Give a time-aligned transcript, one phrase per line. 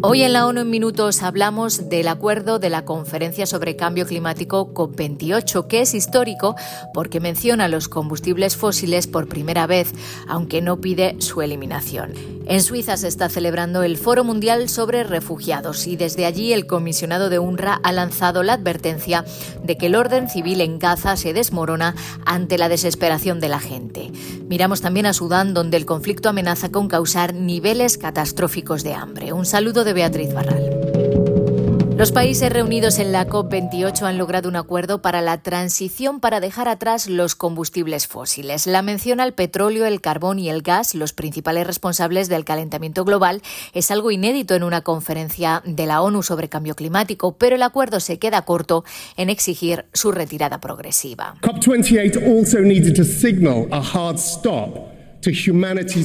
[0.00, 4.72] Hoy en la ONU en Minutos hablamos del acuerdo de la Conferencia sobre Cambio Climático
[4.72, 6.54] COP28, que es histórico
[6.94, 9.92] porque menciona los combustibles fósiles por primera vez,
[10.28, 12.12] aunque no pide su eliminación.
[12.46, 17.28] En Suiza se está celebrando el Foro Mundial sobre Refugiados y desde allí el comisionado
[17.28, 19.24] de UNRWA ha lanzado la advertencia
[19.62, 21.94] de que el orden civil en Gaza se desmorona
[22.24, 24.12] ante la desesperación de la gente.
[24.48, 29.34] Miramos también a Sudán, donde el conflicto amenaza con causar niveles catastróficos de hambre.
[29.34, 30.70] Un saludo de Beatriz Barral.
[31.96, 36.68] Los países reunidos en la COP28 han logrado un acuerdo para la transición para dejar
[36.68, 38.68] atrás los combustibles fósiles.
[38.68, 43.42] La mención al petróleo, el carbón y el gas, los principales responsables del calentamiento global,
[43.74, 47.98] es algo inédito en una conferencia de la ONU sobre cambio climático, pero el acuerdo
[47.98, 48.84] se queda corto
[49.16, 51.34] en exigir su retirada progresiva.
[51.42, 54.97] COP28 also needed to signal a hard stop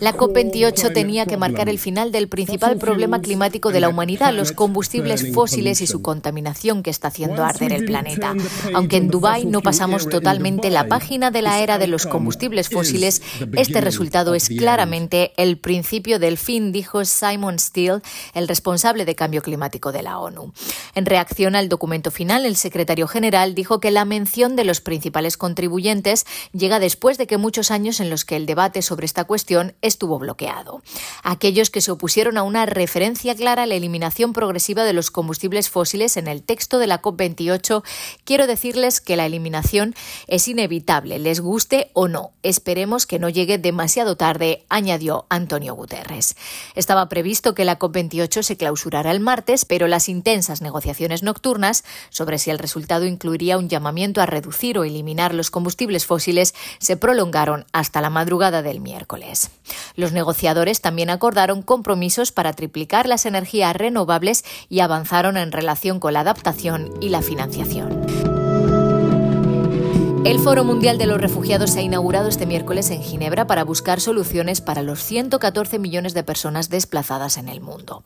[0.00, 4.50] la COP28 tenía que marcar el final del principal problema climático de la humanidad, los
[4.50, 8.34] combustibles fósiles y su contaminación que está haciendo arder el planeta.
[8.74, 13.22] Aunque en Dubái no pasamos totalmente la página de la era de los combustibles fósiles,
[13.56, 18.00] este resultado es claramente el principio del fin, dijo Simon Steele,
[18.34, 20.52] el responsable de cambio climático de la ONU.
[20.94, 25.36] En reacción al documento final, el secretario general dijo que la mención de los principales
[25.36, 29.74] contribuyentes llega después de que muchos años en los que el debate sobre esta cuestión
[29.80, 30.82] estuvo bloqueado.
[31.22, 35.70] Aquellos que se opusieron a una referencia clara a la eliminación progresiva de los combustibles
[35.70, 37.82] fósiles en el texto de la COP28,
[38.24, 39.94] quiero decirles que la eliminación
[40.26, 42.32] es inevitable, les guste o no.
[42.42, 46.36] Esperemos que no llegue demasiado tarde, añadió Antonio Guterres.
[46.74, 52.38] Estaba previsto que la COP28 se clausurara el martes, pero las intensas negociaciones nocturnas sobre
[52.38, 57.66] si el resultado incluiría un llamamiento a reducir o eliminar los combustibles fósiles se prolongaron
[57.72, 59.50] hasta la madrugada del miércoles.
[59.96, 66.12] Los negociadores también acordaron compromisos para triplicar las energías renovables y avanzaron en relación con
[66.12, 68.05] la adaptación y la financiación.
[70.26, 74.00] El Foro Mundial de los Refugiados se ha inaugurado este miércoles en Ginebra para buscar
[74.00, 78.02] soluciones para los 114 millones de personas desplazadas en el mundo.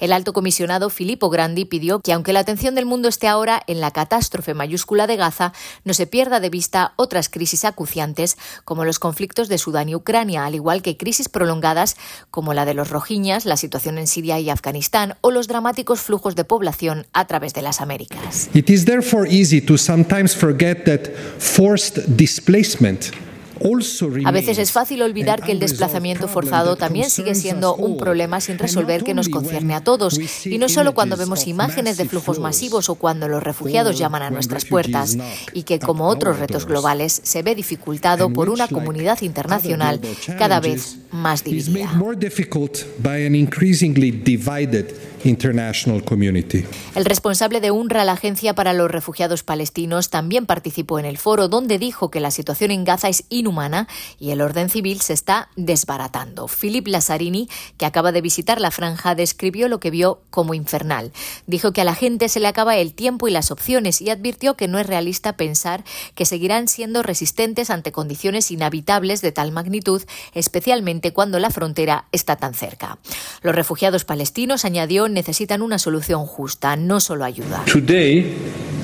[0.00, 3.80] El alto comisionado Filippo Grandi pidió que, aunque la atención del mundo esté ahora en
[3.80, 5.52] la catástrofe mayúscula de Gaza,
[5.84, 10.46] no se pierda de vista otras crisis acuciantes como los conflictos de Sudán y Ucrania,
[10.46, 11.96] al igual que crisis prolongadas
[12.32, 16.34] como la de los rojiñas, la situación en Siria y Afganistán o los dramáticos flujos
[16.34, 18.50] de población a través de las Américas.
[18.54, 21.12] It is therefore easy to sometimes forget that
[24.24, 28.58] a veces es fácil olvidar que el desplazamiento forzado también sigue siendo un problema sin
[28.58, 32.88] resolver que nos concierne a todos, y no solo cuando vemos imágenes de flujos masivos
[32.88, 35.18] o cuando los refugiados llaman a nuestras puertas,
[35.52, 40.00] y que como otros retos globales se ve dificultado por una comunidad internacional
[40.38, 41.92] cada vez más dividida.
[46.94, 51.48] El responsable de UNRWA, la Agencia para los Refugiados Palestinos, también participó en el foro
[51.48, 53.86] donde dijo que la situación en Gaza es inhumana
[54.18, 56.46] y el orden civil se está desbaratando.
[56.48, 61.12] Philip Lazzarini, que acaba de visitar la franja, describió lo que vio como infernal.
[61.46, 64.56] Dijo que a la gente se le acaba el tiempo y las opciones y advirtió
[64.56, 70.02] que no es realista pensar que seguirán siendo resistentes ante condiciones inhabitables de tal magnitud,
[70.32, 72.98] especialmente cuando la frontera está tan cerca.
[73.42, 77.64] Los refugiados palestinos, añadió, necesitan una solución justa, no solo ayuda.
[77.70, 78.34] Today,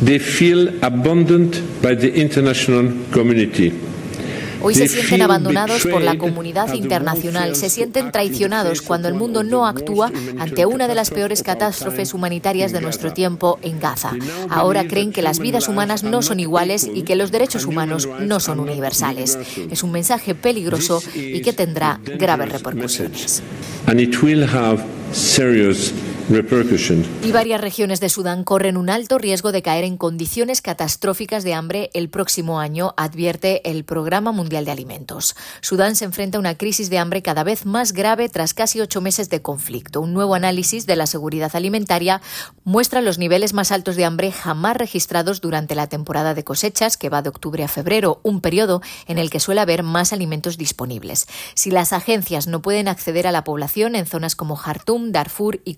[0.04, 3.72] they feel abandoned by the international community.
[4.62, 9.66] Hoy se sienten abandonados por la comunidad internacional, se sienten traicionados cuando el mundo no
[9.66, 14.12] actúa ante una de las peores catástrofes humanitarias de nuestro tiempo en Gaza.
[14.48, 18.40] Ahora creen que las vidas humanas no son iguales y que los derechos humanos no
[18.40, 19.38] son universales.
[19.70, 23.42] Es un mensaje peligroso y que tendrá graves repercusiones.
[27.22, 31.54] Y varias regiones de Sudán corren un alto riesgo de caer en condiciones catastróficas de
[31.54, 35.36] hambre el próximo año, advierte el Programa Mundial de Alimentos.
[35.60, 39.00] Sudán se enfrenta a una crisis de hambre cada vez más grave tras casi ocho
[39.00, 40.00] meses de conflicto.
[40.00, 42.20] Un nuevo análisis de la seguridad alimentaria
[42.64, 47.08] muestra los niveles más altos de hambre jamás registrados durante la temporada de cosechas, que
[47.08, 51.28] va de octubre a febrero, un periodo en el que suele haber más alimentos disponibles.
[51.54, 55.76] Si las agencias no pueden acceder a la población en zonas como Jartum, Darfur y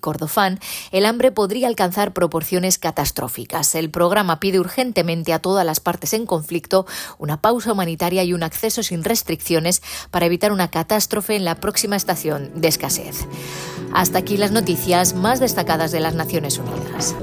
[0.91, 3.75] El hambre podría alcanzar proporciones catastróficas.
[3.75, 6.85] El programa pide urgentemente a todas las partes en conflicto
[7.17, 9.81] una pausa humanitaria y un acceso sin restricciones
[10.11, 13.27] para evitar una catástrofe en la próxima estación de escasez.
[13.93, 17.15] Hasta aquí las noticias más destacadas de las Naciones Unidas.